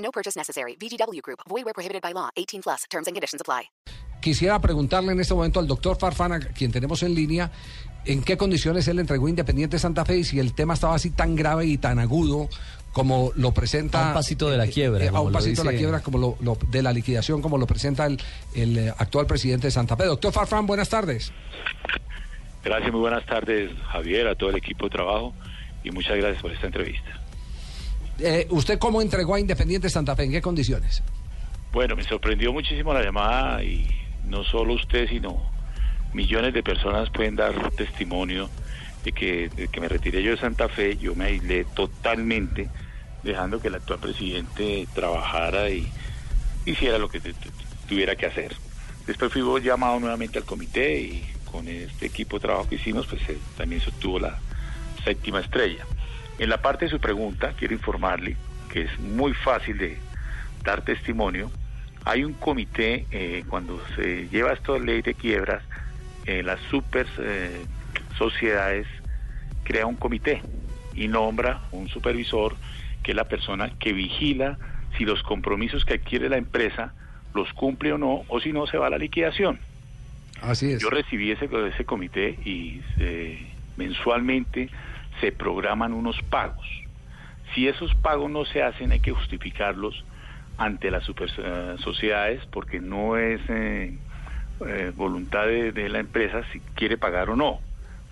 [0.00, 0.76] No purchase necessary.
[0.76, 1.40] VGW Group.
[1.48, 2.30] Void where prohibited by law.
[2.36, 2.82] 18 plus.
[2.90, 3.70] Terms and conditions apply.
[4.20, 7.50] Quisiera preguntarle en este momento al doctor Farfana, quien tenemos en línea,
[8.04, 11.34] en qué condiciones él entregó Independiente Santa Fe y si el tema estaba así tan
[11.34, 12.48] grave y tan agudo
[12.92, 14.04] como lo presenta...
[14.04, 16.00] A un pasito de la eh, quiebra, eh, a un pasito de la dice- quiebra
[16.00, 18.20] como lo, lo- de la liquidación, como lo presenta el,
[18.54, 20.04] el, eh, actual presidente de Santa Fe.
[20.04, 21.32] Doctor Farfán, buenas tardes.
[22.62, 25.32] Gracias, muy buenas tardes, Javier, a todo el equipo de trabajo
[25.82, 27.19] y muchas gracias por esta entrevista.
[28.22, 30.24] Eh, ¿Usted cómo entregó a Independiente Santa Fe?
[30.24, 31.02] ¿En qué condiciones?
[31.72, 33.86] Bueno, me sorprendió muchísimo la llamada y
[34.26, 35.40] no solo usted, sino
[36.12, 38.50] millones de personas pueden dar testimonio
[39.04, 42.68] de que, que me retiré yo de Santa Fe, yo me aislé totalmente,
[43.22, 45.88] dejando que el actual presidente trabajara y
[46.66, 47.20] hiciera lo que
[47.88, 48.54] tuviera que hacer.
[49.06, 53.22] Después fui llamado nuevamente al comité y con este equipo de trabajo que hicimos, pues
[53.28, 54.38] eh, también se obtuvo la
[55.04, 55.86] séptima estrella.
[56.40, 58.34] En la parte de su pregunta, quiero informarle
[58.70, 59.98] que es muy fácil de
[60.64, 61.50] dar testimonio.
[62.06, 65.62] Hay un comité, eh, cuando se lleva esta ley de quiebras,
[66.24, 67.60] eh, las super eh,
[68.16, 68.86] sociedades
[69.64, 70.40] crea un comité
[70.94, 72.56] y nombra un supervisor
[73.02, 74.56] que es la persona que vigila
[74.96, 76.94] si los compromisos que adquiere la empresa
[77.34, 79.58] los cumple o no, o si no se va a la liquidación.
[80.40, 80.80] Así es.
[80.80, 83.46] Yo recibí ese, ese comité y eh,
[83.76, 84.70] mensualmente
[85.20, 86.66] se programan unos pagos.
[87.54, 90.04] Si esos pagos no se hacen, hay que justificarlos
[90.56, 93.98] ante las super eh, sociedades porque no es eh,
[94.66, 97.60] eh, voluntad de, de la empresa si quiere pagar o no,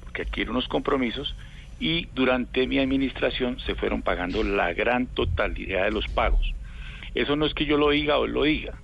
[0.03, 1.37] porque adquiere unos compromisos
[1.79, 6.55] y durante mi administración se fueron pagando la gran totalidad de los pagos.
[7.15, 8.75] Eso no es que yo lo diga o lo diga,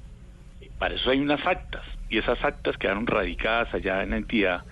[0.78, 4.64] para eso hay unas actas y esas actas quedaron radicadas allá en la entidad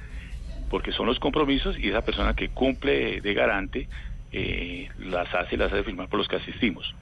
[0.73, 3.89] porque son los compromisos y esa persona que cumple de garante
[4.33, 6.95] eh, las hace las hace firmar por los que asistimos.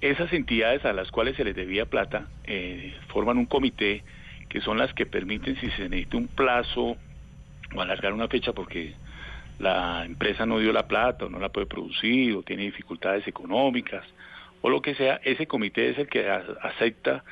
[0.00, 4.04] Esas entidades a las cuales se les debía plata eh, forman un comité
[4.48, 6.96] que son las que permiten si se necesita un plazo
[7.74, 8.94] o alargar una fecha porque
[9.58, 14.04] la empresa no dio la plata o no la puede producir o tiene dificultades económicas
[14.62, 17.24] o lo que sea, ese comité es el que acepta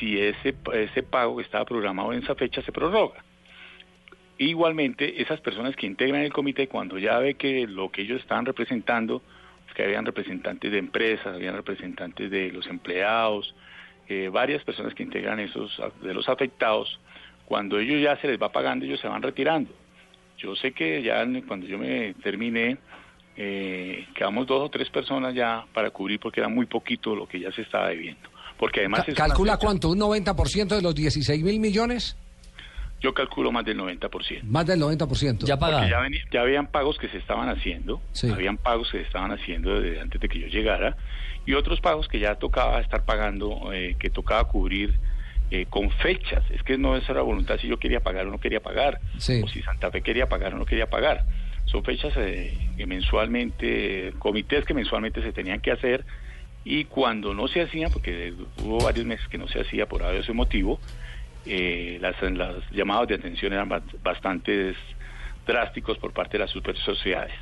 [0.00, 3.22] si ese, ese pago que estaba programado en esa fecha se prorroga.
[4.38, 8.44] Igualmente, esas personas que integran el comité, cuando ya ve que lo que ellos estaban
[8.46, 9.22] representando,
[9.74, 13.54] que habían representantes de empresas, habían representantes de los empleados,
[14.08, 16.98] eh, varias personas que integran esos de los afectados,
[17.46, 19.70] cuando ellos ya se les va pagando, ellos se van retirando.
[20.38, 22.78] Yo sé que ya cuando yo me terminé,
[23.36, 27.40] eh, quedamos dos o tres personas ya para cubrir porque era muy poquito lo que
[27.40, 28.28] ya se estaba debiendo.
[28.58, 29.88] Porque además Ca- es una ¿Calcula cuánto?
[29.90, 32.16] ¿Un 90% de los 16 mil millones?
[33.02, 34.44] Yo calculo más del 90%.
[34.44, 35.44] Más del 90%.
[35.44, 35.88] Ya pagado.
[36.30, 38.30] ya, habían pagos que se estaban haciendo, Sí.
[38.30, 40.96] habían pagos que se estaban haciendo desde antes de que yo llegara,
[41.44, 44.94] y otros pagos que ya tocaba estar pagando, eh, que tocaba cubrir
[45.50, 46.42] eh, con fechas.
[46.50, 49.42] Es que no es la voluntad si yo quería pagar o no quería pagar, Sí.
[49.44, 51.26] o si Santa Fe quería pagar o no quería pagar.
[51.66, 56.04] Son fechas eh, que mensualmente, eh, comités que mensualmente se tenían que hacer,
[56.64, 58.32] y cuando no se hacían, porque
[58.64, 60.80] hubo varios meses que no se hacía por ese motivo,
[61.46, 64.74] eh, las, las llamadas de atención eran ba- bastante
[65.46, 67.34] drásticos por parte de las super sociedades.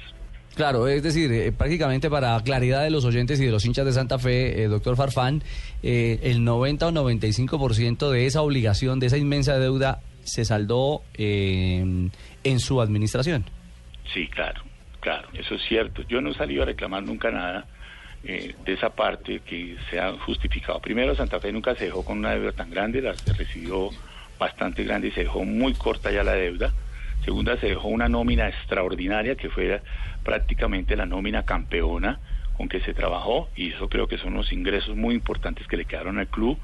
[0.56, 3.93] Claro, es decir, eh, prácticamente para claridad de los oyentes y de los hinchas de
[3.93, 5.43] Santa Fe, eh, doctor Farfán,
[5.83, 12.09] eh, el 90 o 95% de esa obligación, de esa inmensa deuda, se saldó eh,
[12.44, 13.44] en su administración.
[14.12, 14.62] Sí, claro,
[14.99, 16.03] claro, eso es cierto.
[16.09, 17.67] Yo no he salido a reclamar nunca nada
[18.22, 20.81] eh, de esa parte que se ha justificado.
[20.81, 23.90] Primero, Santa Fe nunca se dejó con una deuda tan grande, la se recibió
[24.38, 26.72] bastante grande y se dejó muy corta ya la deuda.
[27.25, 29.81] Segunda, se dejó una nómina extraordinaria que fue
[30.25, 32.19] prácticamente la nómina campeona
[32.56, 35.87] con que se trabajó y eso creo que son unos ingresos muy importantes que le
[35.87, 36.58] quedaron al club.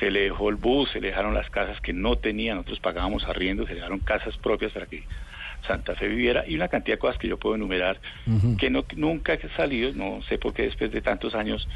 [0.00, 3.24] Se le dejó el bus, se le dejaron las casas que no tenían, nosotros pagábamos
[3.24, 5.04] arriendo, se le dejaron casas propias para que
[5.66, 8.00] Santa Fe viviera y una cantidad de cosas que yo puedo enumerar
[8.58, 11.68] que no, nunca he salido, no sé por qué después de tantos años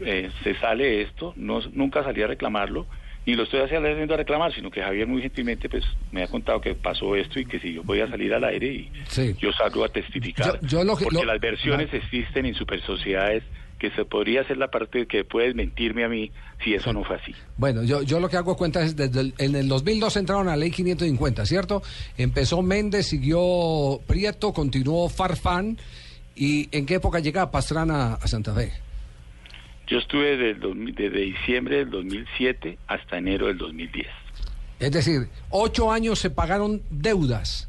[0.00, 2.86] eh, se sale esto, no, nunca salí a reclamarlo,
[3.26, 6.60] ni lo estoy haciendo a reclamar, sino que Javier muy gentilmente pues me ha contado
[6.60, 9.34] que pasó esto y que si yo podía salir al aire y Sí.
[9.38, 10.58] yo salgo a testificar.
[10.62, 13.44] Yo- yo lo que- porque lo- las versiones existen en super sociedades
[13.82, 16.30] que se podría hacer la parte que puedes mentirme a mí
[16.62, 17.34] si eso no fue así.
[17.56, 20.52] Bueno, yo, yo lo que hago cuenta es desde el, en el 2002 entraron a
[20.52, 21.82] la ley 550, ¿cierto?
[22.16, 25.76] Empezó Méndez, siguió Prieto, continuó Farfán.
[26.36, 28.72] ¿Y en qué época llega Pastrana a Santa Fe?
[29.88, 34.06] Yo estuve desde, el 2000 desde diciembre del 2007 hasta enero del 2010.
[34.78, 37.68] Es decir, ocho años se pagaron deudas.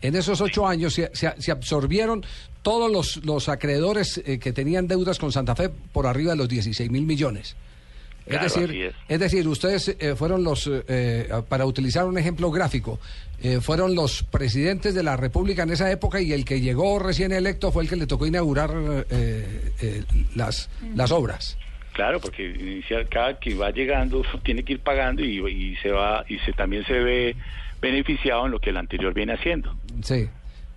[0.00, 2.24] En esos ocho años se, se- se absorbieron
[2.68, 6.50] todos los, los acreedores eh, que tenían deudas con Santa Fe por arriba de los
[6.50, 7.56] 16 mil millones.
[8.26, 8.94] Claro, es decir, es.
[9.08, 13.00] es decir, ustedes eh, fueron los, eh, eh, para utilizar un ejemplo gráfico,
[13.42, 17.32] eh, fueron los presidentes de la República en esa época y el que llegó recién
[17.32, 18.70] electo fue el que le tocó inaugurar
[20.34, 21.56] las, las obras.
[21.94, 26.22] Claro, porque inicial, cada que va llegando tiene que ir pagando y, y se va
[26.28, 27.34] y se también se ve
[27.80, 29.74] beneficiado en lo que el anterior viene haciendo.
[30.02, 30.28] Sí.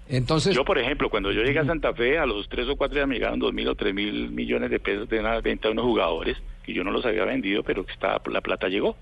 [0.09, 2.95] Entonces, Yo, por ejemplo, cuando yo llegué a Santa Fe, a los tres o cuatro
[2.95, 5.73] días me llegaron dos mil o tres mil millones de pesos de una venta de
[5.73, 8.95] unos jugadores que yo no los había vendido, pero que estaba, la plata llegó.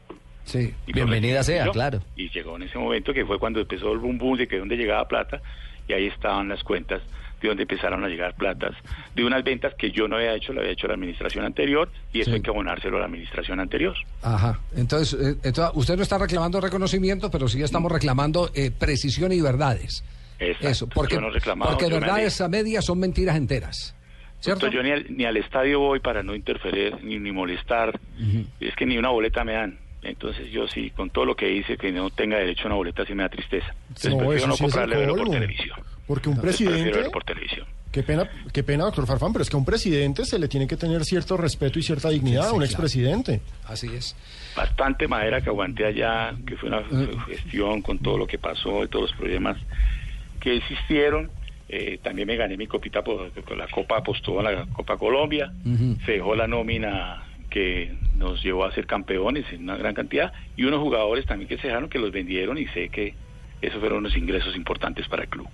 [0.45, 0.73] sí.
[0.87, 1.71] Y Bienvenida lo sea, yo.
[1.71, 2.01] claro.
[2.15, 4.75] Y llegó en ese momento que fue cuando empezó el boom boom de que dónde
[4.77, 5.41] llegaba plata
[5.87, 7.01] y ahí estaban las cuentas
[7.41, 8.75] de donde empezaron a llegar platas
[9.15, 12.19] de unas ventas que yo no había hecho, la había hecho la administración anterior y
[12.19, 12.35] eso Sí.
[12.35, 13.95] hay que abonárselo a la administración anterior.
[14.21, 14.59] Ajá.
[14.75, 19.39] Entonces, eh, entonces, usted no está reclamando reconocimiento, pero sí estamos reclamando eh, precisión y
[19.41, 20.03] verdades.
[20.39, 20.67] Exacto.
[20.67, 21.29] Eso, porque, Yo no
[21.63, 23.95] porque verdades a medias son mentiras enteras.
[24.39, 24.67] ¿Cierto?
[24.69, 27.99] Yo ni al, ni al estadio voy para no interferir ni, ni molestar.
[28.59, 29.77] Es que ni una boleta me dan.
[30.01, 33.05] Entonces yo sí, con todo lo que hice, que no tenga derecho a una boleta,
[33.05, 33.73] sí me da tristeza.
[33.89, 35.79] Entonces No, prefiero eso no sí comprarle verlo por televisión.
[36.07, 37.67] Porque un Entonces, presidente, verlo por televisión.
[37.91, 40.67] qué pena, qué pena, doctor Farfán, pero es que a un presidente se le tiene
[40.67, 42.65] que tener cierto respeto y cierta dignidad Sí, a sí, un claro.
[42.71, 43.41] expresidente.
[43.67, 44.15] Así es.
[44.55, 46.81] bastante madera que aguanté allá, que fue una
[47.27, 49.57] gestión con todo lo que pasó y todos los problemas
[50.39, 51.29] que existieron.
[51.67, 55.51] Eh, también me gané mi copita por, la Copa Apostó, la Copa Colombia.
[56.05, 60.63] Se dejó la nómina que nos llevó a ser campeones en una gran cantidad y
[60.63, 63.13] unos jugadores también que se dejaron que los vendieron y sé que
[63.61, 65.47] esos fueron unos ingresos importantes para el club.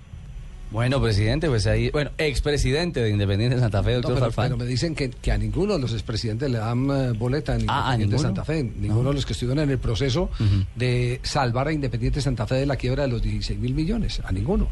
[0.70, 4.44] Bueno, presidente, pues ahí, bueno, expresidente de Independiente Santa Fe, No, doctor pero, Farfán.
[4.48, 7.64] pero me dicen que, que a ninguno de los expresidentes le dan eh, boleta en
[7.68, 8.22] Ah, ¿a Independiente?
[8.22, 8.62] Santa Fe.
[8.64, 10.28] Ninguno de los que estuvieron en el proceso
[10.74, 14.20] de salvar a Independiente Santa Fe de la quiebra de los 16 mil millones.
[14.24, 14.68] A ninguno.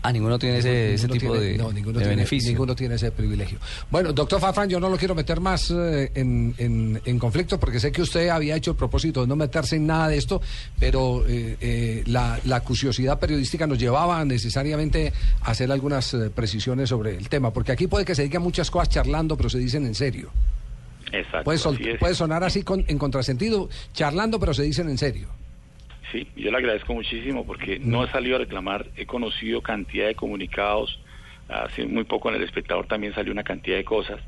[0.00, 2.50] Ah, ninguno tiene ese, ese Ninguno tipo tiene- de, no, ninguno de tiene, beneficio.
[2.50, 3.58] Ninguno tiene ese privilegio.
[3.90, 7.80] Bueno, doctor Farfán, yo no lo quiero meter más eh, en, en- en conflicto porque
[7.80, 10.40] sé que usted había hecho el propósito de no meterse en nada de esto,
[10.78, 15.12] pero eh, eh, la, la curiosidad periodística nos llevaba necesariamente
[15.42, 18.70] a hacer algunas eh, precisiones sobre el tema, porque aquí puede que se digan muchas
[18.70, 20.30] cosas charlando, pero se dicen en serio.
[21.10, 21.42] Exacto.
[21.44, 25.28] Puede, sol- puede sonar así con- en contrasentido, charlando, pero se dicen en serio.
[26.12, 30.14] Sí, yo le agradezco muchísimo porque no he salido a reclamar, he conocido cantidad de
[30.14, 30.98] comunicados,
[31.48, 34.20] hace muy poco en el espectador también salió una cantidad de cosas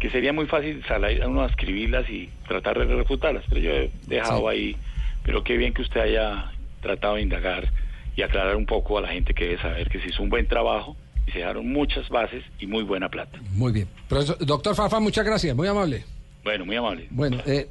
[0.00, 3.70] que sería muy fácil salir a uno a escribirlas y tratar de refutarlas, pero yo
[3.70, 4.46] he dejado Sí.
[4.56, 4.76] ahí,
[5.22, 6.50] pero qué bien que usted haya
[6.82, 7.68] tratado de indagar
[8.16, 10.46] y aclarar un poco a la gente que debe saber que se hizo un buen
[10.46, 10.96] trabajo
[11.26, 13.38] y se dejaron muchas bases y muy buena plata.
[13.52, 13.88] Muy bien.
[14.08, 16.04] Profesor- doctor Farfán, muchas gracias, muy amable.
[16.42, 17.06] Bueno, muy amable.
[17.10, 17.68] Bueno, eh,